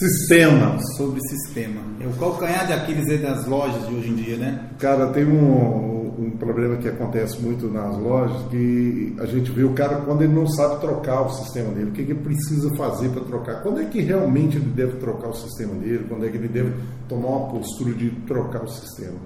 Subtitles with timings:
[0.00, 0.78] Sistema.
[0.96, 1.82] Sobre sistema.
[2.00, 4.70] É o calcanhar de Aquiles das lojas de hoje em dia, né?
[4.78, 9.74] Cara, tem um, um problema que acontece muito nas lojas que a gente vê o
[9.74, 11.90] cara quando ele não sabe trocar o sistema dele.
[11.90, 13.62] O que, que ele precisa fazer para trocar?
[13.62, 16.06] Quando é que realmente ele deve trocar o sistema dele?
[16.08, 16.72] Quando é que ele deve
[17.06, 19.18] tomar uma postura de trocar o sistema?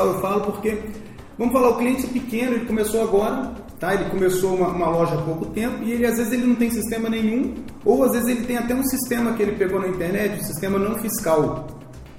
[0.00, 0.78] Fiscal eu falo porque,
[1.38, 3.94] vamos falar, o cliente pequeno, ele começou agora, tá?
[3.94, 6.70] Ele começou uma, uma, loja há pouco tempo e ele às vezes ele não tem
[6.70, 7.54] sistema nenhum,
[7.84, 10.78] ou às vezes ele tem até um sistema que ele pegou na internet, um sistema
[10.78, 11.66] não fiscal,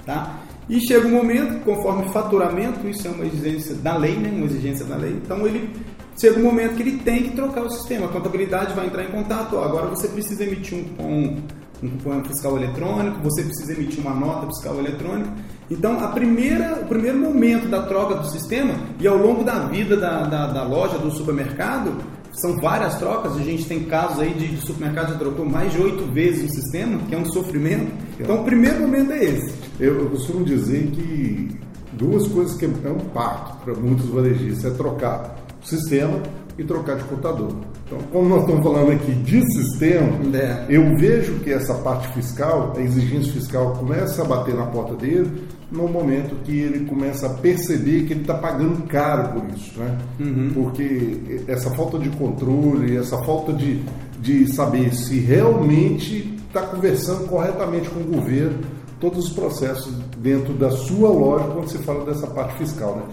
[0.05, 0.39] tá?
[0.69, 4.31] E chega um momento, conforme faturamento, isso é uma exigência da lei, né?
[4.33, 5.11] Uma exigência da lei.
[5.11, 5.69] Então ele
[6.17, 8.05] chega um momento que ele tem que trocar o sistema.
[8.05, 9.55] A contabilidade vai entrar em contato.
[9.55, 11.43] Ó, agora você precisa emitir um, um,
[11.83, 15.29] um cupom fiscal eletrônico, você precisa emitir uma nota fiscal eletrônica.
[15.71, 19.95] Então, a primeira, o primeiro momento da troca do sistema, e ao longo da vida
[19.95, 21.93] da, da, da loja, do supermercado,
[22.33, 25.71] são várias trocas, a gente tem casos aí de, de supermercado que já trocou mais
[25.71, 27.89] de oito vezes o sistema, que é um sofrimento.
[28.19, 29.53] Então, o primeiro momento é esse.
[29.79, 31.57] Eu, eu costumo dizer que
[31.93, 36.21] duas coisas que é um parto para muitos varejistas é trocar o sistema
[36.57, 37.53] e trocar de contador.
[37.85, 40.65] Então, como nós estamos falando aqui de sistema, é.
[40.69, 45.43] eu vejo que essa parte fiscal, a exigência fiscal, começa a bater na porta dele
[45.71, 49.97] no momento que ele começa a perceber que ele está pagando caro por isso, né?
[50.19, 50.51] Uhum.
[50.53, 53.81] Porque essa falta de controle, essa falta de,
[54.19, 58.59] de saber se realmente está conversando corretamente com o governo,
[58.99, 63.03] todos os processos dentro da sua loja quando se fala dessa parte fiscal, né?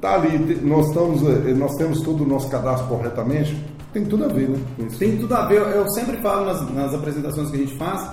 [0.00, 3.56] Tá ali, nós, estamos, eh, nós temos todo o nosso cadastro corretamente,
[3.92, 4.58] tem tudo a ver, né?
[4.98, 5.56] Tem tudo a ver.
[5.56, 8.08] Eu sempre falo nas, nas apresentações que a gente faz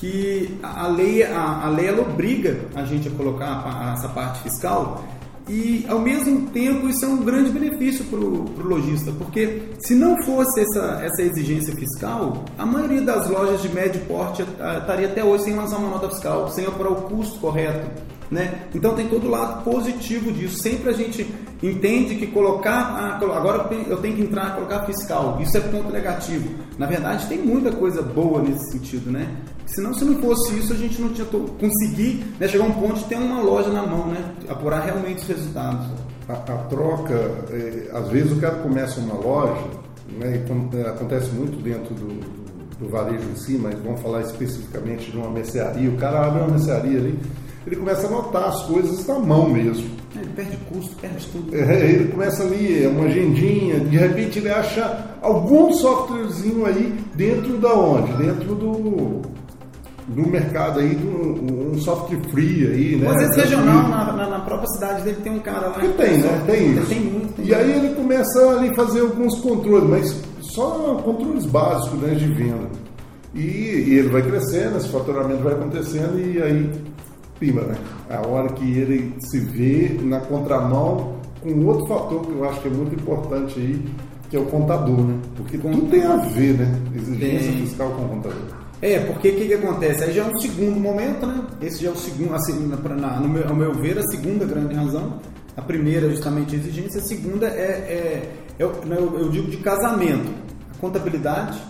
[0.00, 4.08] que a lei, a, a lei ela obriga a gente a colocar a, a, essa
[4.08, 5.04] parte fiscal
[5.46, 10.22] e ao mesmo tempo isso é um grande benefício para o lojista, porque se não
[10.22, 15.24] fosse essa, essa exigência fiscal, a maioria das lojas de médio porte eh, estaria até
[15.24, 17.84] hoje sem lançar uma nota fiscal, sem apurar o custo correto.
[18.30, 18.66] Né?
[18.72, 20.62] Então tem todo o lado positivo disso.
[20.62, 21.26] Sempre a gente
[21.60, 26.48] entende que colocar, agora eu tenho que entrar colocar fiscal, isso é ponto negativo.
[26.78, 29.28] Na verdade, tem muita coisa boa nesse sentido, né?
[29.66, 32.94] Senão, se não fosse isso, a gente não tinha conseguir né, chegar a um ponto
[32.94, 34.32] de ter uma loja na mão, né?
[34.48, 35.86] Apurar realmente os resultados.
[36.28, 37.14] A, a troca,
[37.50, 39.66] é, às vezes o cara começa uma loja,
[40.18, 45.10] né, e acontece muito dentro do, do, do varejo em si, mas vamos falar especificamente
[45.10, 45.90] de uma mercearia.
[45.90, 47.18] O cara abre uma mercearia ali
[47.66, 49.90] ele começa a anotar as coisas na mão mesmo.
[50.14, 51.54] Ele perde custo, perde tudo.
[51.54, 57.58] É, ele começa ali, é uma agendinha, de repente ele acha algum softwarezinho aí dentro
[57.58, 58.12] da onde?
[58.14, 59.22] Dentro do,
[60.08, 63.08] do mercado aí, do, um software free aí, né?
[63.08, 65.80] Às vezes regional, na, na, na, própria cidade dele tem um cara lá.
[65.80, 66.42] Que tem, né?
[66.46, 66.86] Tem isso.
[66.86, 72.00] Tem muito, tem e aí ele começa ali fazer alguns controles, mas só controles básicos
[72.00, 72.68] né, de venda.
[73.32, 76.70] E, e ele vai crescendo, esse faturamento vai acontecendo e aí
[77.40, 77.74] pima, né?
[78.10, 82.68] A hora que ele se vê na contramão com outro fator que eu acho que
[82.68, 83.84] é muito importante aí,
[84.28, 85.18] que é o contador, né?
[85.34, 86.80] Porque tudo tem a ver, né?
[86.94, 87.62] Exigência tem.
[87.62, 88.60] fiscal com o contador.
[88.82, 90.04] É, porque o que, que, acontece?
[90.04, 91.44] Aí já é um segundo momento, né?
[91.60, 94.74] Esse já é o segundo, assim, na, no meu, ao meu ver, a segunda grande
[94.74, 95.18] razão.
[95.56, 99.58] A primeira é justamente a exigência, a segunda é, é, é eu, eu, digo de
[99.58, 100.30] casamento.
[100.74, 101.60] A contabilidade,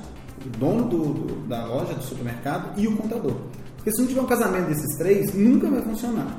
[0.44, 3.36] o dono do, do, da loja, do supermercado e o contador.
[3.80, 6.38] Porque se não tiver um casamento desses três, nunca vai funcionar.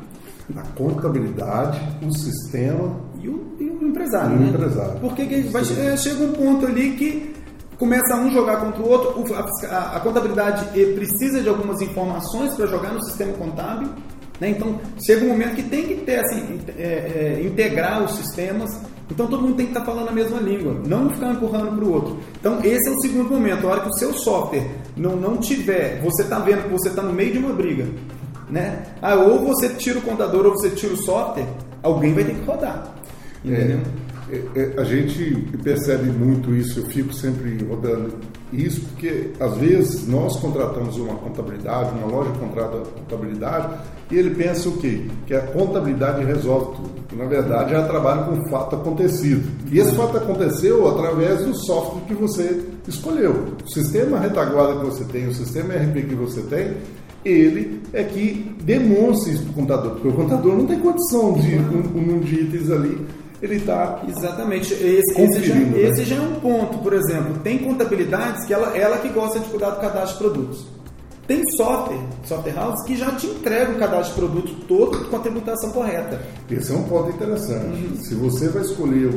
[0.56, 4.34] A contabilidade, o sistema e o, e o empresário.
[4.34, 4.50] E o né?
[4.50, 5.00] empresário.
[5.00, 5.64] Porque que vai,
[5.98, 7.36] chega um ponto ali que
[7.80, 12.94] começa um jogar contra o outro, a, a contabilidade precisa de algumas informações para jogar
[12.94, 13.90] no sistema contábil.
[14.40, 14.50] Né?
[14.50, 18.70] Então, chega um momento que tem que ter assim, é, é, integrar os sistemas
[19.12, 21.94] então todo mundo tem que estar falando a mesma língua, não ficar empurrando para o
[21.94, 22.18] outro.
[22.40, 24.66] Então esse é o segundo momento, a hora que o seu software
[24.96, 27.88] não, não tiver, você está vendo que você está no meio de uma briga,
[28.50, 28.84] né?
[29.02, 31.48] Ah, ou você tira o contador ou você tira o software,
[31.82, 32.94] alguém vai ter que rodar.
[33.44, 33.80] Entendeu?
[34.32, 38.14] É, é, a gente percebe muito isso, eu fico sempre rodando
[38.54, 43.78] isso, porque às vezes nós contratamos uma contabilidade, uma loja contrata contabilidade,
[44.10, 45.06] e ele pensa o quê?
[45.26, 49.50] Que a contabilidade resolve tudo na verdade já trabalha com fato acontecido.
[49.72, 53.48] E esse fato aconteceu através do software que você escolheu.
[53.64, 56.78] O sistema retaguarda que você tem, o sistema RP que você tem,
[57.24, 61.56] ele é que demonstra isso para o contador, porque o contador não tem condição de
[61.56, 63.06] um, um de itens ali
[63.42, 64.02] ele está.
[64.08, 64.74] Exatamente.
[64.74, 65.82] Esse, esse, já, né?
[65.82, 67.40] esse já é um ponto, por exemplo.
[67.44, 70.66] Tem contabilidades que ela, ela que gosta de cuidar do cadastro de produtos.
[71.28, 75.20] Tem software, software house, que já te entrega o cadastro de produto todo com a
[75.20, 76.22] tributação correta.
[76.50, 77.86] Esse é um ponto interessante.
[77.86, 77.96] Uhum.
[77.96, 79.10] Se você vai escolher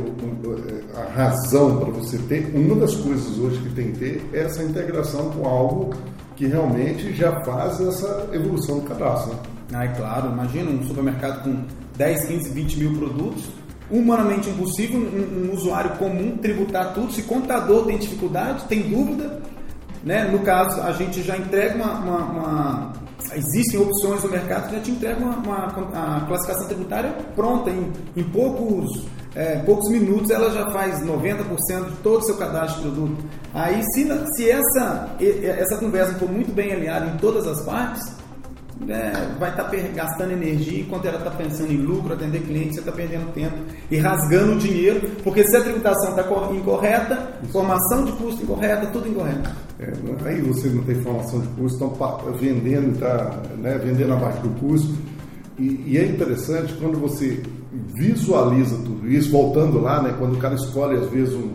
[0.95, 4.63] a razão para você ter, uma das coisas hoje que tem que ter é essa
[4.63, 5.93] integração com algo
[6.37, 9.33] que realmente já faz essa evolução do cadastro.
[9.33, 9.41] Né?
[9.73, 10.31] Ah, é claro.
[10.31, 11.65] Imagina um supermercado com
[11.97, 13.45] 10, 15, 20 mil produtos.
[13.91, 17.13] Humanamente impossível um, um usuário comum tributar tudo.
[17.13, 19.43] Se contador tem dificuldade, tem dúvida,
[20.03, 20.25] né?
[20.25, 22.93] No caso, a gente já entrega uma, uma, uma
[23.35, 27.93] existem opções no mercado que já te entregam uma, uma, a classificação tributária pronta em,
[28.17, 32.89] em poucos é, poucos minutos ela já faz 90% de todo o seu cadastro de
[32.89, 33.25] produto.
[33.53, 38.15] Aí se, se essa, essa conversa for muito bem alinhada em todas as partes,
[38.89, 42.81] é, vai estar tá gastando energia enquanto ela está pensando em lucro, atender cliente, você
[42.81, 43.57] está perdendo tempo
[43.91, 46.23] e rasgando dinheiro, porque se a tributação está
[46.53, 49.51] incorreta, formação de custo incorreta, tudo incorreto.
[49.79, 49.93] É,
[50.29, 54.95] aí você não tem formação de custo, estão vendendo, tá, né, vendendo abaixo do custo.
[55.59, 57.41] E, e, é interessante quando você
[57.97, 61.51] visualiza tudo isso, voltando lá, né, quando o cara escolhe às vezes um,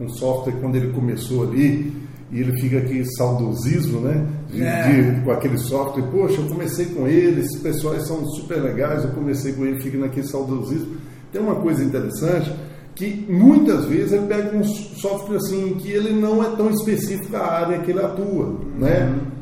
[0.00, 2.03] um software quando ele começou ali,
[2.34, 4.26] e ele fica aqui saudosismo, né?
[4.48, 5.12] De, é.
[5.12, 6.02] de, com aquele software.
[6.10, 9.96] Poxa, eu comecei com eles, esses pessoais são super legais, eu comecei com ele, fica
[9.96, 10.96] naquele saudosismo.
[11.32, 12.52] Tem uma coisa interessante
[12.96, 17.44] que muitas vezes ele pega um software assim que ele não é tão específico da
[17.44, 19.04] área que ele atua, né?
[19.04, 19.34] Uhum.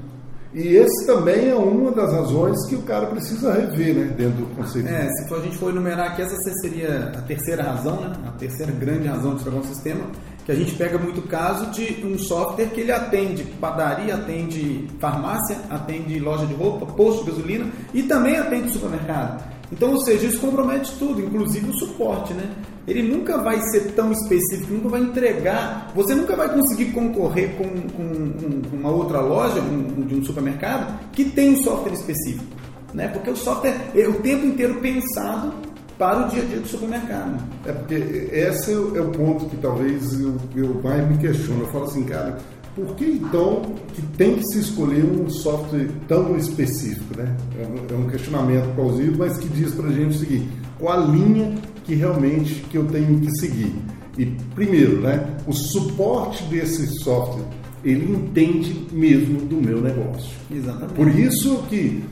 [0.54, 4.54] E esse também é uma das razões que o cara precisa rever, né, dentro do
[4.54, 4.86] conceito.
[4.86, 8.32] É, se for, a gente for enumerar aqui, essa seria a terceira razão, né, a
[8.32, 10.04] terceira grande razão de estragar um sistema,
[10.44, 15.56] que a gente pega muito caso de um software que ele atende padaria, atende farmácia,
[15.70, 19.52] atende loja de roupa, posto de gasolina e também atende supermercado.
[19.70, 22.50] Então, ou seja, isso compromete tudo, inclusive o suporte, né?
[22.86, 25.90] Ele nunca vai ser tão específico, nunca vai entregar.
[25.94, 30.98] Você nunca vai conseguir concorrer com, com, com uma outra loja, um, de um supermercado,
[31.12, 32.44] que tem um software específico.
[32.92, 33.08] Né?
[33.08, 35.54] Porque o software é o tempo inteiro pensado
[36.02, 37.40] para o dia a dia do supermercado.
[37.64, 41.60] É porque esse é o ponto que talvez eu, eu mais me questiono.
[41.60, 42.38] Eu falo assim, cara,
[42.74, 43.62] por que então
[43.94, 47.36] que tem que se escolher um software tão específico, né?
[47.56, 51.06] É um é questionamento plausível, mas que diz para a gente o seguinte: qual a
[51.06, 51.54] linha
[51.84, 53.72] que realmente que eu tenho que seguir?
[54.18, 54.26] E
[54.56, 57.46] primeiro, né, o suporte desse software
[57.84, 60.32] ele entende mesmo do meu negócio.
[60.50, 60.94] Exatamente.
[60.94, 62.02] Por isso que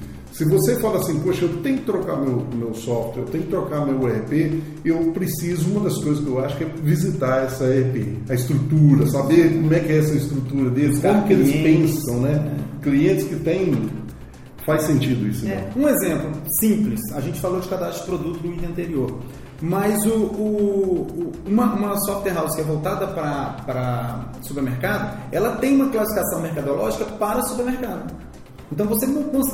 [0.41, 3.51] se você fala assim, poxa, eu tenho que trocar meu, meu software, eu tenho que
[3.51, 7.65] trocar meu ERP, eu preciso, uma das coisas que eu acho que é visitar essa
[7.65, 12.23] ERP, a estrutura, saber como é que é essa estrutura deles, como que eles pensam,
[12.23, 12.57] né?
[12.81, 13.91] Clientes que têm.
[14.65, 18.55] Faz sentido isso, é, Um exemplo simples, a gente falou de cadastro de produto no
[18.55, 19.19] item anterior,
[19.61, 25.91] mas o, o, uma, uma software house que é voltada para supermercado, ela tem uma
[25.91, 28.30] classificação mercadológica para supermercado.
[28.71, 29.07] Então você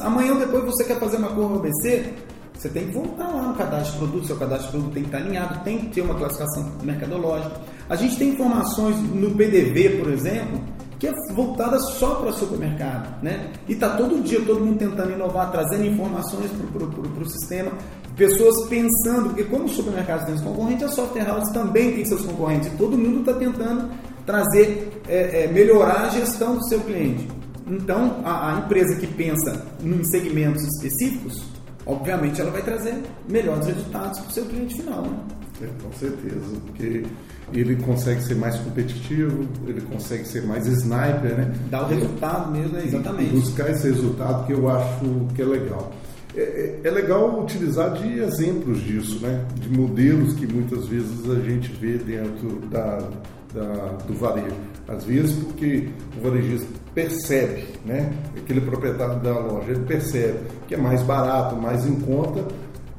[0.03, 2.13] amanhã ou depois você quer fazer uma curva ABC,
[2.55, 5.09] você tem que voltar lá no cadastro de produto, seu cadastro de produto tem que
[5.09, 7.61] estar alinhado, tem que ter uma classificação mercadológica.
[7.89, 10.61] A gente tem informações no PDV, por exemplo,
[10.99, 13.51] que é voltada só para o supermercado, né?
[13.69, 17.73] E está todo dia todo mundo tentando inovar, trazendo informações para o sistema,
[18.17, 22.23] pessoas pensando, porque como os supermercados têm os concorrentes, a software house também tem seus
[22.23, 23.91] concorrentes, e todo mundo está tentando
[24.25, 27.29] trazer, é, é, melhorar a gestão do seu cliente.
[27.67, 31.43] Então, a, a empresa que pensa em segmentos específicos,
[31.85, 32.95] obviamente ela vai trazer
[33.29, 35.03] melhores resultados para o seu cliente final.
[35.03, 35.19] Né?
[35.63, 37.05] É, com certeza, porque
[37.53, 41.55] ele consegue ser mais competitivo, ele consegue ser mais sniper, né?
[41.71, 42.85] Dá o resultado mesmo, né?
[42.85, 43.35] exatamente.
[43.35, 45.93] E buscar esse resultado que eu acho que é legal.
[46.37, 49.47] É, é, é, legal utilizar de exemplos disso, né?
[49.55, 52.99] De modelos que muitas vezes a gente vê dentro da,
[53.55, 54.55] da, do varejo.
[54.87, 58.11] Às vezes porque o varejista percebe, né?
[58.35, 62.43] Aquele proprietário da loja, ele percebe que é mais barato, mais em conta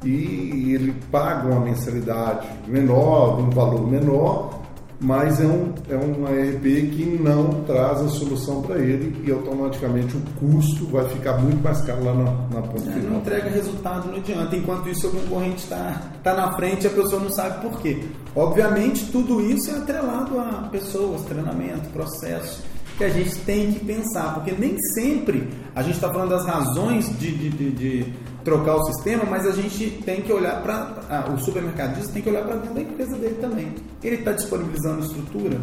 [0.04, 4.62] e ele paga uma mensalidade menor, um valor menor,
[5.00, 10.16] mas é um, é um ARP que não traz a solução para ele e automaticamente
[10.16, 12.24] o custo vai ficar muito mais caro lá na,
[12.54, 13.10] na ponta é, final.
[13.10, 14.54] Não entrega resultado, não adianta.
[14.54, 18.04] Enquanto isso, o concorrente está tá na frente e a pessoa não sabe por quê.
[18.36, 24.34] Obviamente, tudo isso é atrelado a pessoas, treinamento, processo que a gente tem que pensar,
[24.34, 28.14] porque nem sempre a gente está falando das razões de, de, de, de,
[28.44, 30.96] trocar o sistema, mas a gente tem que olhar para.
[31.08, 33.72] Ah, o supermercadista tem que olhar para dentro da empresa dele também.
[34.02, 35.60] Ele está disponibilizando estrutura,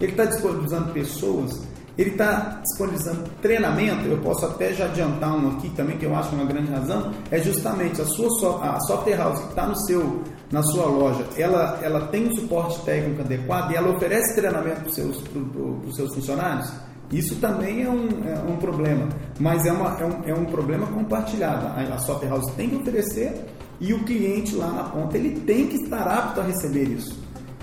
[0.00, 1.62] ele está disponibilizando pessoas,
[1.98, 4.06] ele está disponibilizando treinamento.
[4.06, 7.38] Eu posso até já adiantar um aqui também, que eu acho uma grande razão, é
[7.38, 12.06] justamente a sua a software house que está no seu na sua loja, ela, ela
[12.08, 16.70] tem um suporte técnico adequado e ela oferece treinamento para os seus, pro, seus funcionários,
[17.12, 20.86] isso também é um, é um problema, mas é, uma, é, um, é um problema
[20.86, 21.66] compartilhado.
[21.66, 23.44] A, a software house tem que oferecer
[23.78, 27.20] e o cliente lá na ponta ele tem que estar apto a receber isso.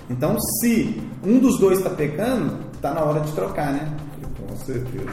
[0.08, 3.92] Então, se um dos dois está pecando, está na hora de trocar, né?
[4.38, 5.10] Com certeza.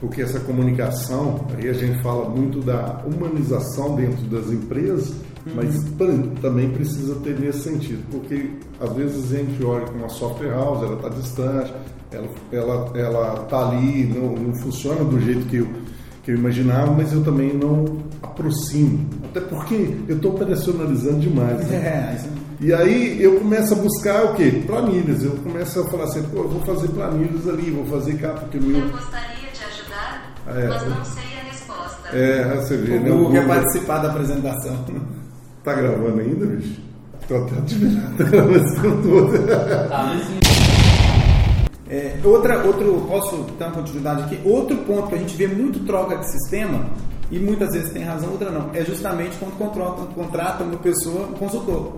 [0.00, 5.12] Porque essa comunicação, aí a gente fala muito da humanização dentro das empresas.
[5.54, 5.82] Mas
[6.40, 8.50] também precisa ter nesse sentido, porque
[8.80, 11.74] às vezes a gente olha com uma software house, ela está distante,
[12.10, 15.68] ela ela ela está ali, não, não funciona do jeito que eu
[16.28, 19.08] que eu imaginava, mas eu também não aproximo.
[19.24, 21.66] Até porque eu estou operacionalizando demais.
[21.66, 21.76] Né?
[21.76, 22.18] É,
[22.60, 24.62] e aí eu começo a buscar o quê?
[24.66, 25.24] Planilhas.
[25.24, 28.58] Eu começo a falar assim, pô, eu vou fazer planilhas ali, vou fazer cá, porque
[28.58, 28.78] meu.
[28.78, 32.08] Eu gostaria de ajudar, é, mas não sei a resposta.
[32.16, 33.10] É, você vê, o né?
[33.10, 34.84] Google quer participar da apresentação.
[35.68, 36.80] Tá gravando ainda, bicho?
[37.28, 39.38] Tô até admirado a gravação toda.
[39.86, 40.16] Tá,
[41.90, 44.40] é, outra, outro, posso dar uma continuidade aqui?
[44.48, 46.86] Outro ponto que a gente vê muito troca de sistema,
[47.30, 51.34] e muitas vezes tem razão, outra não, é justamente quando contrata, contrata uma pessoa, um
[51.34, 51.96] consultor.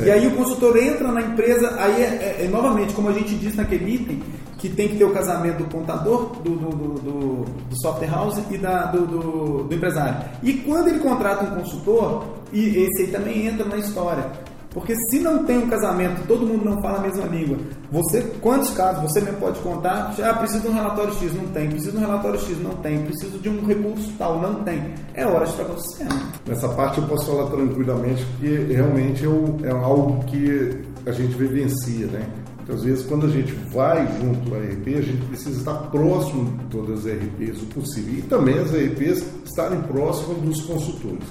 [0.00, 0.06] É.
[0.06, 3.36] E aí o consultor entra na empresa, aí é, é, é, novamente, como a gente
[3.36, 4.22] disse naquele item,
[4.58, 8.58] que tem que ter o casamento do contador, do, do, do, do software house e
[8.58, 10.28] da, do, do, empresário.
[10.42, 14.24] E quando ele contrata um consultor, e esse aí também entra na história.
[14.70, 17.56] Porque se não tem um casamento, todo mundo não fala a mesma língua.
[17.90, 20.14] Você, quantos casos você mesmo pode contar?
[20.22, 21.70] Ah, preciso de um relatório X, não tem.
[21.70, 23.02] Preciso de um relatório X, não tem.
[23.06, 24.92] Preciso de um recurso tal, não tem.
[25.14, 26.50] É hora de trocar o.
[26.50, 32.06] Nessa parte eu posso falar tranquilamente, porque realmente é, é algo que a gente vivencia,
[32.08, 32.26] né?
[32.66, 36.58] Então, às vezes, quando a gente vai junto à ERP, a gente precisa estar próximo
[36.58, 38.14] de todas as ERPs o possível.
[38.18, 41.22] E também as ERPs estarem próximas dos consultores.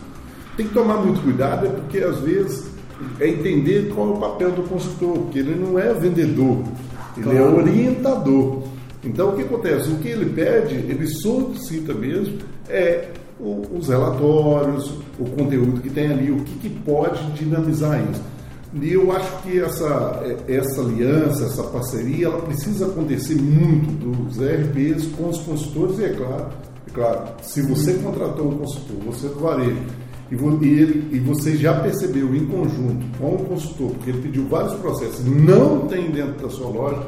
[0.56, 2.68] Tem que tomar muito cuidado, é porque às vezes
[3.20, 6.63] é entender qual é o papel do consultor, porque ele não é vendedor,
[7.18, 7.38] ele é claro.
[7.38, 8.63] é orientador.
[9.04, 9.89] Então o que acontece?
[9.89, 12.38] O que ele pede, ele solicita mesmo,
[12.70, 18.22] é os relatórios, o conteúdo que tem ali, o que, que pode dinamizar isso.
[18.82, 24.38] E eu acho que essa, é, essa aliança, essa parceria, ela precisa acontecer muito dos
[24.38, 26.50] RPs com os consultores, e é claro,
[26.86, 29.82] é claro, se você contratou um consultor, você do varejo,
[30.29, 30.36] e,
[30.67, 35.24] ele, e você já percebeu em conjunto com o consultor, porque ele pediu vários processos,
[35.24, 37.08] não tem dentro da sua loja,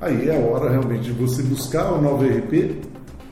[0.00, 2.82] aí é a hora realmente de você buscar uma nova ERP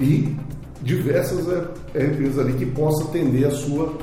[0.01, 0.37] e
[0.83, 1.47] diversas
[1.95, 3.97] ERPs ali que possa atender a sua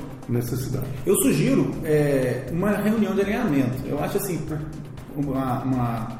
[1.05, 3.85] Eu sugiro é, uma reunião de alinhamento.
[3.85, 4.39] Eu acho assim,
[5.15, 6.19] uma, uma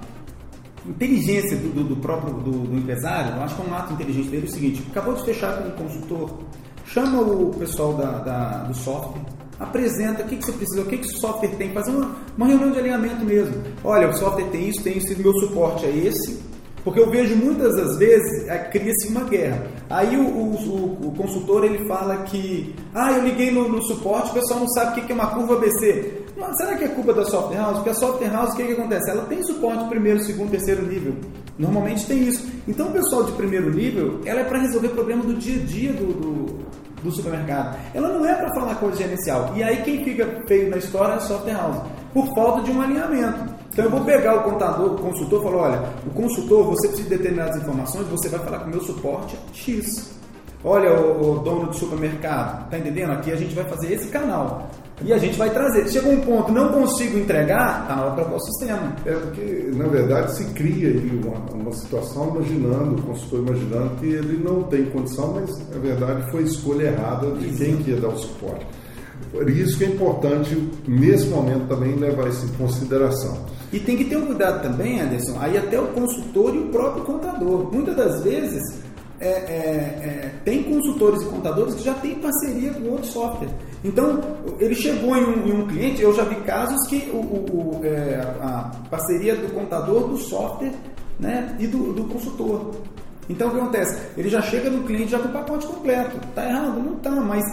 [0.88, 4.48] inteligência do, do próprio do, do, empresário, eu acho que é um ato inteligente dele
[4.48, 6.40] é o seguinte, acabou de fechar com o consultor
[6.90, 9.22] chama o pessoal da, da, do software,
[9.60, 12.48] apresenta o que, que você precisa, o que, que o software tem, fazer uma, uma
[12.48, 13.62] reunião de alinhamento mesmo.
[13.84, 16.42] Olha, o software tem isso, tem isso, meu suporte é esse,
[16.84, 19.64] porque eu vejo muitas das vezes é, cria-se uma guerra.
[19.90, 24.34] Aí o, o, o, consultor ele fala que ah, eu liguei no, no suporte, o
[24.34, 26.24] pessoal não sabe o que é uma curva ABC.
[26.38, 27.76] Mas será que é culpa da software house?
[27.78, 29.10] Porque a software house, o que, que acontece?
[29.10, 31.14] Ela tem suporte primeiro, segundo, terceiro nível.
[31.58, 32.48] Normalmente tem isso.
[32.68, 35.92] Então o pessoal de primeiro nível, ela é para resolver problema do dia a dia
[35.92, 36.70] do, do
[37.04, 37.78] do supermercado.
[37.94, 39.54] Ela não é para falar coisa gerencial.
[39.56, 41.82] E aí quem fica feio na história é a software house,
[42.14, 43.59] por falta de um alinhamento.
[43.80, 47.08] Então eu vou pegar o contador, o consultor, e falar, olha, o consultor, você precisa
[47.08, 50.12] de determinadas informações, você vai falar com o meu suporte X.
[50.66, 53.12] Olha, o, o dono do supermercado, tá entendendo?
[53.12, 54.70] Aqui a gente vai fazer esse canal.
[55.02, 55.88] E a gente vai trazer.
[55.88, 58.94] Chegou um ponto, não consigo entregar, tá na hora trocar o sistema.
[59.06, 64.08] É porque, na verdade, se cria aí uma, uma situação imaginando, o consultor imaginando que
[64.08, 68.10] ele não tem condição, mas na verdade foi escolha errada de quem que ia dar
[68.10, 68.68] o suporte.
[69.32, 73.38] Por isso que é importante, nesse momento, também levar isso em consideração.
[73.72, 77.04] E tem que ter um cuidado também, Anderson, aí até o consultor e o próprio
[77.04, 77.72] contador.
[77.72, 78.80] Muitas das vezes
[79.20, 83.50] é, é, é, tem consultores e contadores que já têm parceria com outro software.
[83.84, 84.22] Então,
[84.60, 87.86] ele chegou em um, em um cliente, eu já vi casos que o, o, o
[87.86, 90.74] é, a parceria do contador, do software
[91.20, 92.76] né, e do, do consultor.
[93.30, 94.02] Então, o que acontece?
[94.18, 96.18] Ele já chega no cliente já com o pacote completo.
[96.30, 96.82] Está errado?
[96.82, 97.44] Não está, mas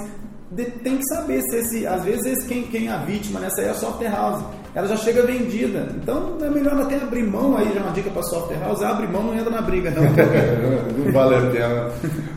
[0.82, 3.70] tem que saber se esse, às vezes quem, quem é a vítima nessa aí é
[3.70, 4.42] a software house.
[4.76, 5.88] Ela já chega vendida.
[5.96, 9.22] Então é melhor até abrir mão aí, já uma dica para software house, abre mão,
[9.22, 10.02] não entra na briga, não.
[11.02, 11.90] não vale a pena.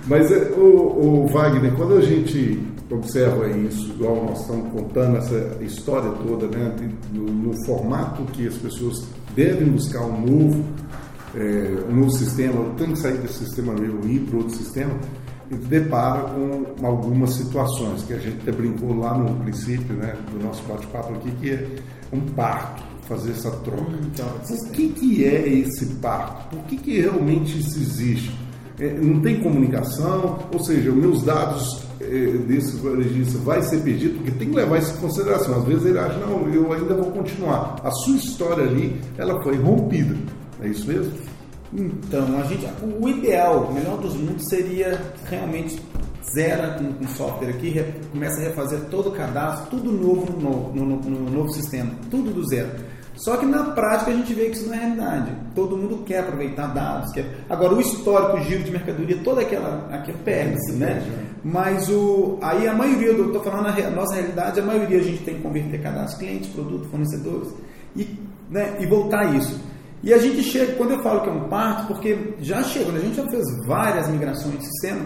[0.07, 5.57] Mas é, o, o, Wagner, quando a gente observa isso, igual nós estamos contando essa
[5.59, 6.73] história toda, né,
[7.11, 9.05] no, no formato que as pessoas
[9.35, 10.63] devem buscar um novo,
[11.35, 14.93] é, um novo sistema, tem que sair desse sistema meu e ir para outro sistema
[15.67, 20.61] depara com algumas situações que a gente até brincou lá no princípio né, do nosso
[20.63, 21.67] bate-papo aqui, que é
[22.11, 23.81] um parto, fazer essa troca.
[23.81, 26.55] Hum, então, o que, que é esse parto?
[26.55, 28.31] Por que, que realmente isso existe?
[28.79, 34.31] É, não tem comunicação, ou seja, meus dados é, desse varejista vai ser perdido, porque
[34.31, 35.59] tem que levar isso em consideração.
[35.59, 37.75] Às vezes ele acha, não, eu ainda vou continuar.
[37.83, 40.15] A sua história ali, ela foi rompida.
[40.61, 41.11] É isso mesmo?
[41.73, 42.65] Então, a gente,
[42.99, 44.99] o ideal, o melhor dos mundos seria
[45.29, 45.79] realmente
[46.33, 50.73] zera com, com software aqui, re, começa a refazer todo o cadastro, tudo novo no,
[50.73, 52.69] no, no, no, novo sistema, tudo do zero.
[53.15, 55.31] Só que na prática a gente vê que isso não é realidade.
[55.53, 57.25] Todo mundo quer aproveitar dados, quer...
[57.49, 61.03] agora o histórico, o giro de mercadoria, toda aquela, aquela perde-se, né?
[61.43, 65.23] Mas o, aí a maioria, eu estou falando a nossa realidade, a maioria a gente
[65.23, 67.53] tem que converter cadastro clientes, produto, fornecedores
[67.95, 68.07] e,
[68.49, 69.59] né, e voltar a isso.
[70.01, 72.99] E a gente chega, quando eu falo que é um parto, porque já chega, a
[72.99, 75.05] gente já fez várias migrações de sistema,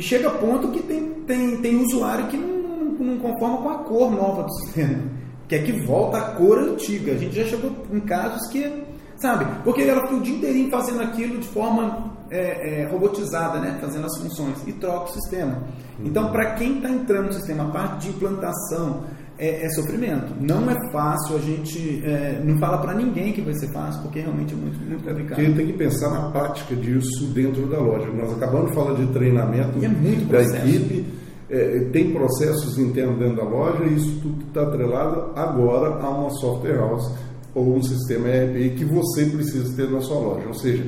[0.00, 3.78] e chega a ponto que tem, tem, tem usuário que não, não, conforma com a
[3.80, 4.98] cor nova do sistema,
[5.46, 7.12] quer é que volta a cor antiga.
[7.12, 8.82] A gente já chegou em casos que,
[9.18, 13.76] sabe, porque ela fica o dia inteirinho fazendo aquilo de forma é, é, robotizada, né,
[13.78, 15.64] fazendo as funções, e troca o sistema.
[16.02, 19.04] Então, para quem está entrando no sistema, a parte de implantação,
[19.40, 20.34] é, é, sofrimento.
[20.38, 24.20] Não é fácil, a gente é, não fala para ninguém que vai ser fácil, porque
[24.20, 25.36] realmente é muito, muito complicado.
[25.36, 28.06] Porque tem que pensar na prática disso dentro da loja.
[28.12, 30.66] Nós acabamos de falar de treinamento e é muito da processo.
[30.68, 31.06] equipe,
[31.48, 36.30] é, tem processos internos dentro da loja e isso tudo está atrelado agora a uma
[36.30, 37.10] software house
[37.54, 40.46] ou um sistema ERP que você precisa ter na sua loja.
[40.48, 40.84] Ou seja,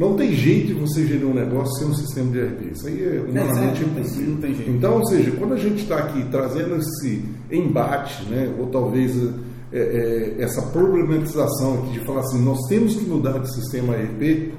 [0.00, 2.72] não tem jeito de você gerir um negócio sem um sistema de ERP.
[2.72, 4.30] Isso aí é humanamente é, impossível.
[4.30, 4.70] Não tem jeito.
[4.70, 9.14] Então, ou seja, quando a gente está aqui trazendo esse embate, né, ou talvez
[9.70, 14.54] é, é, essa problematização aqui de falar assim, nós temos que mudar de sistema ERP,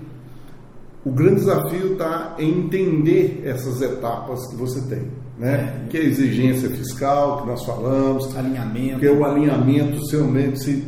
[1.04, 5.08] o grande desafio está em entender essas etapas que você tem.
[5.40, 5.86] Né?
[5.86, 5.90] É.
[5.90, 9.00] Que é a exigência fiscal que nós falamos, alinhamento.
[9.00, 10.86] que é o alinhamento, se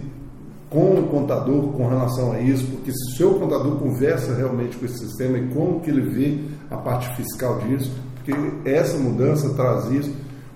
[0.74, 4.86] com o contador com relação a isso, porque se o seu contador conversa realmente com
[4.86, 6.40] esse sistema e como que ele vê
[6.72, 8.34] a parte fiscal disso, porque
[8.68, 10.12] essa mudança traz isso,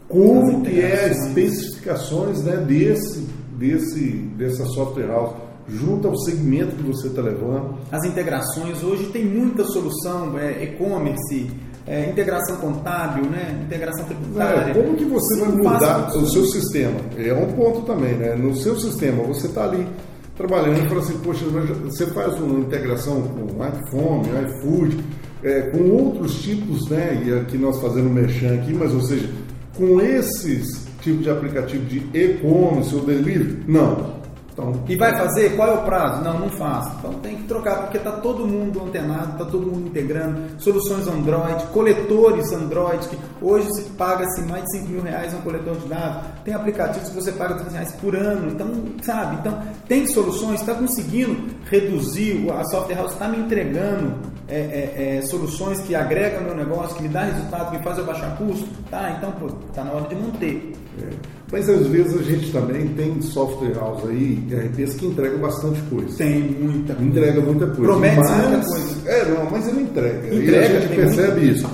[0.10, 3.27] como que é as especificações né, desse,
[3.58, 5.36] desse, dessa software house
[5.69, 7.77] junto ao segmento que você está levando.
[7.91, 11.51] As integrações, hoje tem muita solução, é, e-commerce,
[11.88, 13.58] é, integração contábil, né?
[13.65, 14.71] integração tributária.
[14.71, 17.00] É, como que você vai mudar o seu sistema?
[17.17, 18.36] É um ponto também, né?
[18.36, 19.88] No seu sistema, você está ali
[20.36, 21.45] trabalhando e fala assim, poxa,
[21.84, 25.04] você faz uma integração com iPhone, iFood,
[25.43, 27.23] é, com outros tipos, né?
[27.26, 29.30] E aqui nós fazendo merchan aqui, mas ou seja,
[29.76, 33.63] com esses tipos de aplicativo de e-commerce ou delivery?
[33.67, 34.16] Não.
[34.57, 35.55] Então, e vai fazer?
[35.55, 36.23] Qual é o prazo?
[36.23, 36.97] Não, não faço.
[36.97, 40.59] Então tem que trocar, porque está todo mundo antenado, está todo mundo integrando.
[40.59, 45.75] Soluções Android, coletores Android, que hoje se paga-se mais de 5 mil reais um coletor
[45.75, 46.23] de dados.
[46.43, 48.49] Tem aplicativos que você paga 300 reais por ano.
[48.49, 48.71] Então,
[49.03, 49.35] sabe?
[49.35, 54.15] Então, tem soluções, está conseguindo reduzir, a software house está me entregando
[54.49, 58.05] é, é, é, soluções que agregam meu negócio, que me dá resultado, que faz eu
[58.05, 58.67] baixar custo.
[58.89, 59.33] Tá, então,
[59.69, 60.73] está na hora de manter.
[61.01, 61.10] É.
[61.51, 66.17] Mas às vezes a gente também tem software house aí, RPs que entregam bastante coisa.
[66.17, 67.10] Tem muita coisa.
[67.10, 67.81] Entrega muita coisa.
[67.81, 69.10] Promete mas, muita coisa.
[69.10, 70.27] É, não, mas ele entrega.
[70.27, 71.69] Entrega, e a gente percebe isso.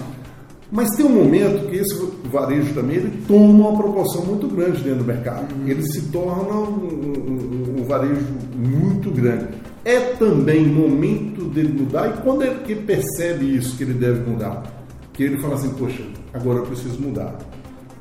[0.72, 1.96] Mas tem um momento que esse
[2.32, 5.54] varejo também ele toma uma proporção muito grande dentro do mercado.
[5.54, 5.68] Uhum.
[5.68, 9.50] Ele se torna um, um, um, varejo muito grande.
[9.86, 14.64] É também momento dele mudar, e quando é que percebe isso que ele deve mudar?
[15.12, 17.38] Que ele fala assim, poxa, agora eu preciso mudar.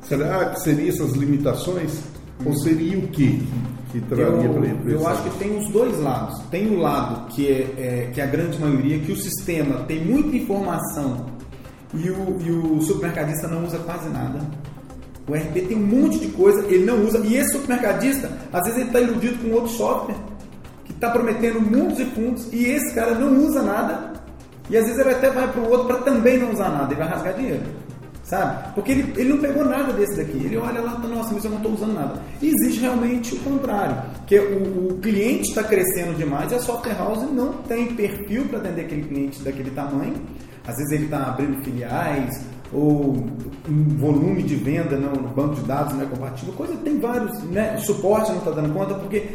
[0.01, 2.01] Será que seriam essas limitações?
[2.45, 3.41] Ou seria o que
[3.93, 4.93] que traria para ele?
[4.93, 6.41] Eu acho que tem os dois lados.
[6.49, 10.03] Tem o lado que é, é, que é a grande maioria, que o sistema tem
[10.03, 11.27] muita informação
[11.93, 14.39] e o, e o supermercadista não usa quase nada.
[15.27, 17.19] O RP tem um monte de coisa, ele não usa.
[17.19, 20.17] E esse supermercadista, às vezes ele está iludido com outro software,
[21.03, 24.13] está prometendo mundos e fundos, e esse cara não usa nada.
[24.69, 27.01] E às vezes ele até vai para o outro para também não usar nada, ele
[27.01, 27.63] vai rasgar dinheiro
[28.23, 28.73] sabe?
[28.73, 30.37] Porque ele, ele não pegou nada desse daqui.
[30.37, 32.21] Ele olha lá e nossa, mas eu não estou usando nada.
[32.41, 36.95] E existe realmente o contrário, que o, o cliente está crescendo demais e a software
[36.97, 40.15] house não tem perfil para atender aquele cliente daquele tamanho.
[40.65, 42.41] Às vezes ele está abrindo filiais
[42.73, 43.15] ou
[43.69, 47.75] um volume de venda no banco de dados não é compatível, coisa tem vários, né?
[47.77, 49.27] O suporte não está dando conta porque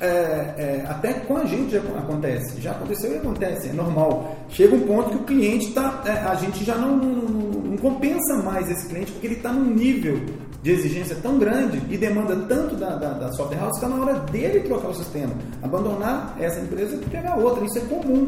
[0.00, 4.36] é, é, até com a gente já acontece, já aconteceu e acontece, é normal.
[4.48, 8.42] Chega um ponto que o cliente está, é, a gente já não, não, não, compensa
[8.42, 10.20] mais esse cliente porque ele está num nível
[10.62, 14.02] de exigência tão grande e demanda tanto da, da, da software house que está na
[14.02, 17.64] hora dele trocar o sistema, abandonar essa empresa e pegar outra.
[17.64, 18.26] Isso é comum.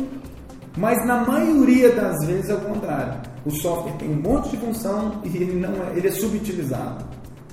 [0.76, 3.14] Mas na maioria das vezes é o contrário.
[3.46, 7.04] O software tem um monte de função e ele não é, ele é subutilizado.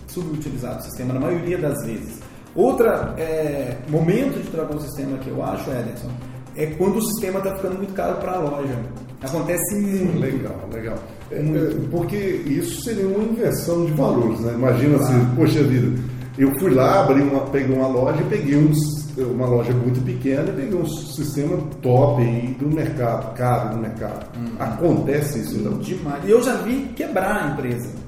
[0.08, 2.20] Subutilizado o sistema na maioria das vezes.
[2.56, 6.10] Outro é, momento de trocar o sistema que eu acho, Ederson,
[6.56, 8.80] é quando o sistema está ficando muito caro para a loja.
[9.22, 10.20] Acontece muito.
[10.20, 10.98] Legal, legal.
[11.32, 14.54] É, é, porque isso seria uma inversão de valores, né?
[14.54, 15.16] Imagina claro.
[15.16, 16.02] assim, poxa vida,
[16.38, 18.78] eu fui lá, abri uma, peguei uma loja e peguei uns
[19.18, 24.26] uma loja muito pequena e peguei um sistema top aí do mercado, caro do mercado.
[24.38, 24.56] Hum.
[24.60, 25.78] Acontece isso não?
[25.80, 26.28] Demais.
[26.28, 28.04] Eu já vi quebrar a empresa.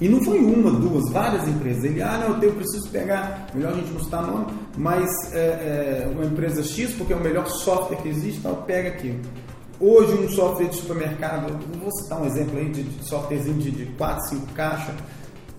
[0.00, 1.84] E não foi uma, duas, várias empresas.
[1.84, 4.46] Ele, ah, não, eu preciso pegar, melhor a gente não citar nome,
[4.78, 8.88] mas é, é, uma empresa X, porque é o melhor software que existe, tal, pega
[8.88, 9.20] aqui.
[9.78, 13.86] Hoje, um software de supermercado, vou citar um exemplo aí de, de softwarezinho de, de
[13.92, 14.94] 4, 5 caixas,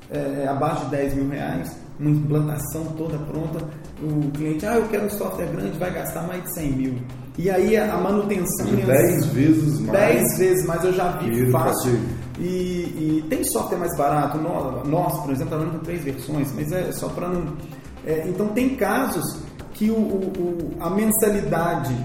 [0.09, 3.63] é, abaixo de 10 mil reais, uma implantação toda pronta,
[4.01, 6.95] o cliente, ah, eu quero um software grande, vai gastar mais de 100 mil.
[7.37, 8.65] E aí a manutenção...
[8.65, 9.99] 10 vezes mais.
[9.99, 11.99] 10 vezes mais, eu já vi fácil.
[12.39, 14.37] E, e, tem software mais barato.
[14.37, 17.55] Nós, por exemplo, está dando três versões, mas é só para não...
[18.05, 21.95] É, então tem casos que o, o, a mensalidade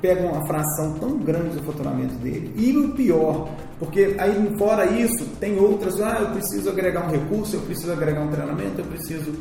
[0.00, 2.52] pega uma fração tão grande do faturamento dele.
[2.56, 7.56] E o pior, porque aí fora isso, tem outras, ah, eu preciso agregar um recurso,
[7.56, 9.32] eu preciso agregar um treinamento, eu preciso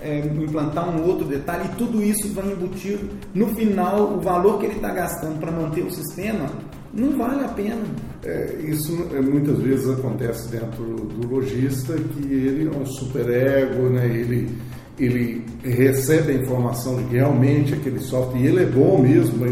[0.00, 3.08] é, implantar um outro detalhe, e tudo isso vai embutido.
[3.34, 6.48] No final, o valor que ele está gastando para manter o sistema
[6.92, 7.82] não vale a pena.
[8.22, 14.06] É, isso é, muitas vezes acontece dentro do lojista, que ele é um superego, né?
[14.06, 14.56] ele,
[14.98, 19.44] ele recebe a informação de que realmente aquele software, e ele é bom mesmo,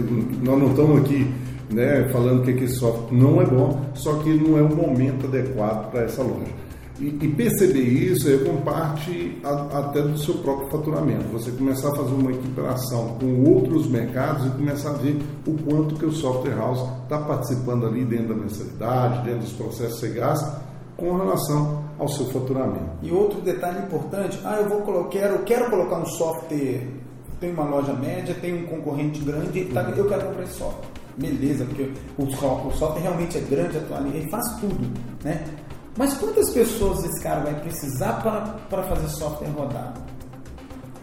[0.43, 1.27] nós não estamos aqui
[1.71, 5.91] né, falando que aquele software não é bom, só que não é o momento adequado
[5.91, 6.63] para essa loja.
[7.01, 11.25] E, e, perceber isso é com parte a, até do seu próprio faturamento.
[11.33, 15.97] Você começar a fazer uma equiparação com outros mercados e começar a ver o quanto
[15.97, 20.13] que o software house está participando ali dentro da mensalidade, dentro dos processos que você
[20.13, 20.63] gasta,
[20.97, 22.99] com relação ao seu faturamento.
[23.01, 26.87] E outro detalhe importante, ah, eu vou colocar, quero, quero colocar um software,
[27.41, 30.89] tem uma loja média, tem um concorrente grande, tá, eu quero comprar esse software.
[31.17, 34.91] Beleza, porque o, o software realmente é grande, atual, ele faz tudo,
[35.23, 35.45] né?
[35.97, 38.15] Mas quantas pessoas esse cara vai precisar
[38.69, 39.95] para fazer software rodar?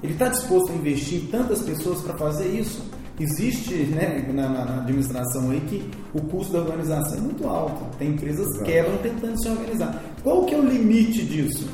[0.02, 2.82] Ele está disposto a investir em tantas pessoas para fazer isso?
[3.20, 7.84] Existe né, na, na, administração aí que o custo da organização é muito alto.
[7.98, 10.02] Tem empresas que quebram tentando se organizar.
[10.24, 11.68] Qual que é o limite disso?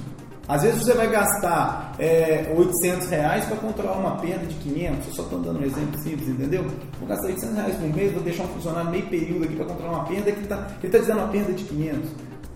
[0.48, 5.08] Às vezes você vai gastar é, 800 reais para controlar uma perda de 500.
[5.08, 6.64] Eu só estou dando um exemplo simples, entendeu?
[7.00, 9.94] Vou gastar 800 reais por mês, vou deixar um funcionário meio período aqui para controlar
[9.94, 12.10] uma perda que está tá dizendo uma perda de 500.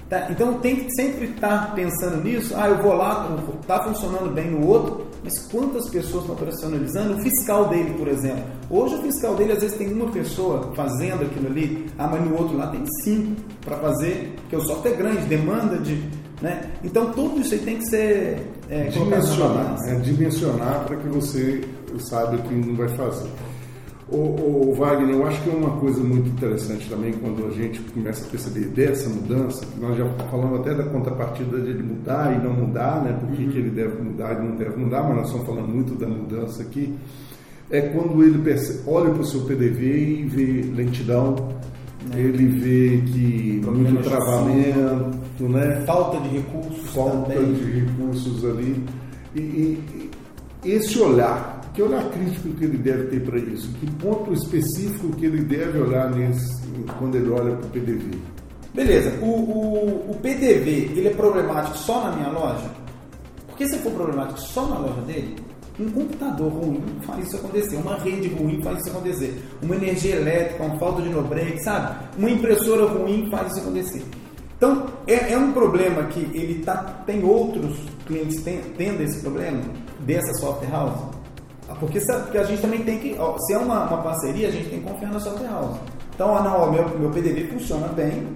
[0.07, 0.27] Tá?
[0.29, 2.53] Então tem que sempre estar tá pensando nisso.
[2.55, 7.17] Ah, eu vou lá, está funcionando bem no outro, mas quantas pessoas estão operacionalizando?
[7.17, 8.43] O fiscal dele, por exemplo.
[8.69, 12.37] Hoje o fiscal dele às vezes tem uma pessoa fazendo aquilo ali, ah, mas no
[12.37, 16.03] outro lá tem cinco para fazer, porque o software é grande, demanda de.
[16.41, 16.71] Né?
[16.83, 21.61] Então tudo isso aí tem que ser é, dimensionar, é, dimensionar para que você
[21.97, 23.29] saiba o que não vai fazer.
[24.11, 27.79] O, o, Wagner, eu acho que é uma coisa muito interessante também quando a gente
[27.79, 32.43] começa a perceber dessa mudança, nós já falamos até da contrapartida de ele mudar e
[32.43, 33.15] não mudar, né?
[33.19, 33.51] Por que, uhum.
[33.51, 36.63] que ele deve mudar e não deve mudar, mas nós estamos falando muito da mudança
[36.63, 36.95] aqui.
[37.69, 41.35] É quando ele percebe, olha para o seu PDV e vê lentidão,
[42.09, 42.19] né?
[42.19, 45.83] ele vê que muito travamento, né?
[45.85, 46.89] Falta de recursos.
[46.95, 47.53] Falta também.
[47.53, 48.83] de recursos ali.
[49.35, 50.11] E, e
[50.65, 53.71] esse olhar que olhar crítico que ele deve ter para isso?
[53.79, 56.61] Que ponto específico que ele deve olhar nesse,
[56.97, 58.17] quando ele olha para o PDV?
[58.73, 62.69] Beleza, o, o, o PDV ele é problemático só na minha loja?
[63.47, 65.37] Porque se for problemático só na loja dele,
[65.79, 70.63] um computador ruim faz isso acontecer, uma rede ruim faz isso acontecer, uma energia elétrica,
[70.63, 71.95] uma falta de no-break, sabe?
[72.17, 74.03] Uma impressora ruim faz isso acontecer.
[74.57, 79.61] Então, é, é um problema que ele tá, tem outros clientes tendo esse problema
[80.01, 81.18] dessa software house?
[81.79, 84.69] Porque, porque a gente também tem que, ó, se é uma, uma, parceria, a gente
[84.69, 85.77] tem que confiar na software house.
[86.13, 88.27] Então, ah, não, ó, meu, meu PDV funciona bem,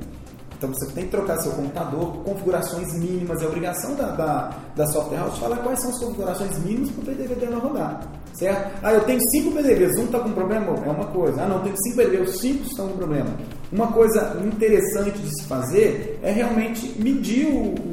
[0.63, 5.17] então você tem que trocar seu computador, configurações mínimas, é obrigação da, da, da software
[5.17, 8.01] house falar quais são as configurações mínimas para o PDV dela rodar.
[8.33, 8.79] Certo?
[8.81, 11.43] Ah, eu tenho cinco PDVs, um está com problema, é uma coisa.
[11.43, 13.29] Ah, não, tenho cinco os cinco estão com problema.
[13.71, 17.92] Uma coisa interessante de se fazer é realmente medir o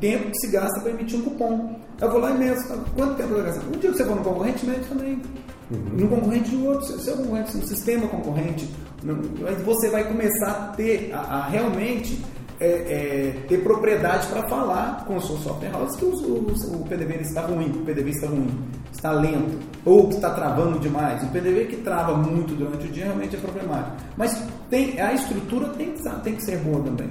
[0.00, 1.76] tempo que se gasta para emitir um cupom.
[2.00, 2.66] Eu vou lá e meço.
[2.96, 3.66] Quanto tempo eu gasto?
[3.66, 5.22] Um dia que você for no concorrente, mede também.
[5.70, 5.80] Uhum.
[5.92, 8.68] No concorrente do outro, seu concorrente, no sistema concorrente.
[9.02, 12.20] Mas você vai começar a ter, a, a realmente
[12.58, 16.84] é, é, ter propriedade para falar com o seu software house que o, o, o
[16.86, 18.50] PDV está ruim, o PDV está ruim,
[18.92, 21.22] está lento, ou que está travando demais.
[21.22, 23.96] O PDV que trava muito durante o dia realmente é problemático.
[24.16, 27.08] Mas tem, a estrutura tem que, tem que ser boa também.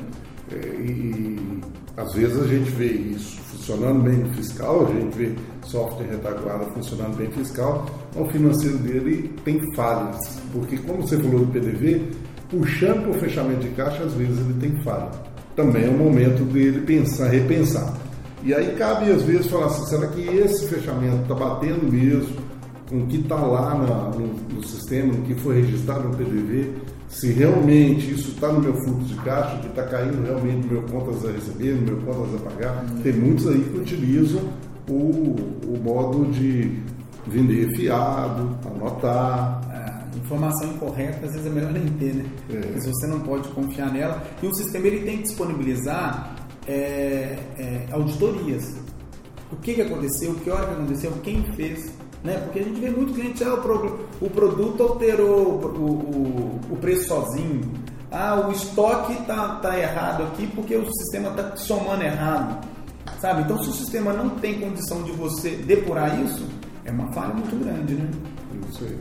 [0.52, 1.62] É, e
[2.00, 5.36] às vezes a gente vê isso funcionando bem no fiscal, a gente vê
[5.66, 7.86] software retaguarda funcionando bem no fiscal,
[8.16, 10.18] o financeiro dele tem falhas,
[10.54, 12.10] porque como você falou do PDV,
[12.50, 15.12] puxando para o fechamento de caixa, às vezes ele tem falha.
[15.58, 17.94] Também é o momento dele pensar, repensar.
[18.44, 22.38] E aí cabe às vezes falar assim, será que esse fechamento está batendo mesmo
[22.90, 26.76] com o que está lá no, no, sistema, no que foi registrado no PDV?
[27.10, 30.84] Se realmente isso está no meu fluxo de caixa, que está caindo realmente no meu
[30.84, 32.86] contas a receber, no meu contas a pagar.
[33.04, 34.42] Tem muitos aí que utilizam
[34.88, 35.36] o,
[35.68, 36.80] o modo de
[37.28, 39.62] vender fiado, anotar.
[39.74, 42.26] É, informação incorreta às vezes é melhor nem ter, né?
[42.50, 42.60] É.
[42.60, 44.24] Porque você não pode confiar nela.
[44.42, 46.36] E o sistema ele tem que disponibilizar
[46.68, 48.76] é, é, auditorias.
[49.52, 51.92] O que, que aconteceu, que hora que aconteceu, quem fez.
[52.24, 52.38] Né?
[52.44, 57.08] Porque a gente vê muito cliente, ah, o, o produto alterou o, o, o preço
[57.08, 57.62] sozinho.
[58.12, 62.68] Ah, o estoque está tá errado aqui porque o sistema está somando errado.
[63.20, 63.44] Sabe?
[63.44, 66.46] Então, se o sistema não tem condição de você depurar isso,
[66.86, 68.10] é uma falha muito grande, né?
[68.70, 68.98] Isso aí.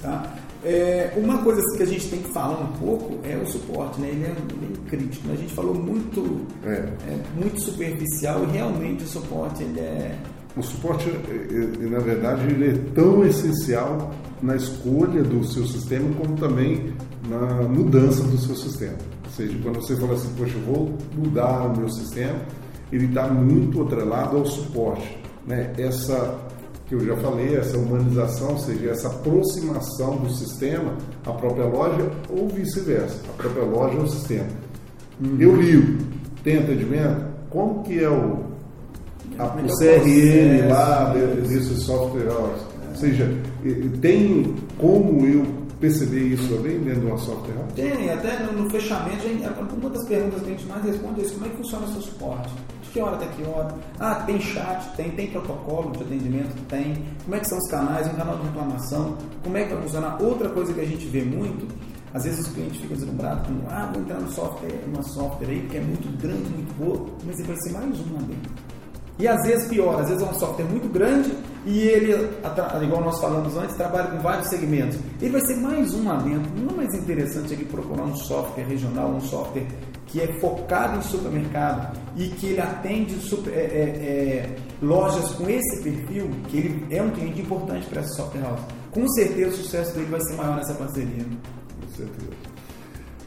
[0.00, 0.34] Tá?
[0.64, 4.08] É, uma coisa que a gente tem que falar um pouco é o suporte, né?
[4.08, 5.28] Ele é bem crítico.
[5.28, 5.34] Né?
[5.34, 6.72] A gente falou muito, é.
[6.72, 10.18] É, muito superficial e realmente o suporte ele é.
[10.56, 11.10] O suporte,
[11.80, 16.94] na verdade, ele é tão essencial na escolha do seu sistema como também
[17.28, 18.96] na mudança do seu sistema.
[19.24, 22.38] Ou seja, quando você fala assim, poxa, eu vou mudar o meu sistema,
[22.90, 25.18] ele está muito atrelado ao suporte.
[25.46, 25.72] Né?
[25.76, 26.38] Essa
[26.86, 30.94] que eu já falei, essa humanização, ou seja, essa aproximação do sistema
[31.26, 34.46] à própria loja ou vice-versa, a própria loja ao sistema.
[35.20, 35.36] Uhum.
[35.38, 35.98] Eu ligo,
[36.44, 38.44] tem atendimento, como que é o,
[39.38, 42.60] o CRM lá desse software house?
[42.90, 43.28] Ou seja,
[44.00, 45.44] tem como eu
[45.80, 47.72] perceber isso também dentro de uma software house?
[47.74, 49.26] Tem, até no, no fechamento,
[49.76, 51.92] uma das perguntas que a gente mais responde é isso, como é que funciona o
[51.92, 52.50] seu suporte?
[52.96, 53.74] que hora até que hora?
[54.00, 54.96] Ah, tem chat?
[54.96, 55.10] Tem.
[55.10, 56.56] Tem protocolo de atendimento?
[56.66, 57.04] Tem.
[57.24, 58.06] Como é que são os canais?
[58.06, 59.18] Um canal de reclamação?
[59.44, 60.22] Como é que vai funcionar?
[60.22, 61.68] Outra coisa que a gente vê muito,
[62.14, 65.68] às vezes os clientes ficam deslumbrados com, ah, vou entrar no software, uma software aí
[65.70, 68.38] que é muito grande, muito boa, mas ele vai ser mais um ali.
[69.18, 71.32] E às vezes pior, às vezes é um software muito grande
[71.64, 72.12] e ele,
[72.82, 74.98] igual nós falamos antes, trabalha com vários segmentos.
[75.20, 76.50] Ele vai ser mais um lá dentro.
[76.56, 79.66] Não é mais interessante ele procurar um software regional, um software
[80.06, 85.48] que é focado em supermercado e que ele atende super, é, é, é, lojas com
[85.48, 88.60] esse perfil, que ele é um cliente importante para essa software house.
[88.92, 91.24] Com certeza o sucesso dele vai ser maior nessa parceria.
[91.24, 92.32] Com certeza.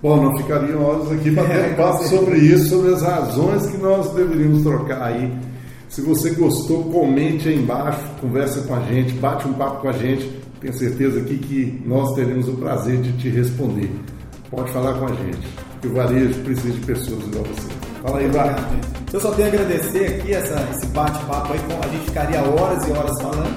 [0.02, 3.78] Bom, não ficariam horas aqui para ter um papo sobre isso, sobre as razões que
[3.78, 5.49] nós deveríamos trocar aí.
[5.90, 9.94] Se você gostou, comente aí embaixo, conversa com a gente, bate um papo com a
[9.94, 10.40] gente.
[10.62, 13.90] Tenho certeza aqui que nós teremos o prazer de te responder.
[14.52, 15.48] Pode falar com a gente,
[15.82, 17.68] que o varejo precisa de pessoas igual você.
[18.04, 18.62] Fala aí, Eduardo.
[19.12, 22.92] Eu só tenho a agradecer aqui essa, esse bate-papo aí, a gente ficaria horas e
[22.92, 23.56] horas falando.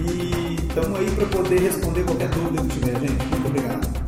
[0.00, 3.26] E estamos aí para poder responder qualquer dúvida que tiver, gente.
[3.26, 4.03] Muito obrigado.